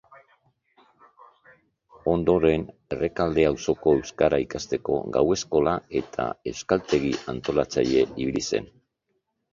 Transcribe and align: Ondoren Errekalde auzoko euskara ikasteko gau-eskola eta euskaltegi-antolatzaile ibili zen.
Ondoren 2.13 2.63
Errekalde 2.97 3.45
auzoko 3.51 3.93
euskara 3.99 4.39
ikasteko 4.45 4.97
gau-eskola 5.19 5.77
eta 6.01 6.27
euskaltegi-antolatzaile 6.53 8.07
ibili 8.11 8.43
zen. 8.49 8.73